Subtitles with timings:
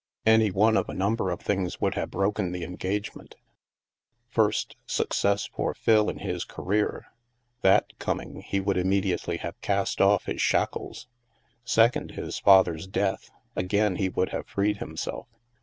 [0.25, 3.35] Any one of a number of things would have broken the engagement.
[4.31, 7.05] First, success for Phil in his ca STILL WATERS 99 reer;
[7.61, 11.05] that coming, he would immediately have cast off his shackles.
[11.63, 15.27] Second, his father's death; again he would have freed himself.